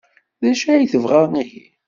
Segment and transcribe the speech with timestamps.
[0.41, 1.63] D acu ay tebɣa ihi?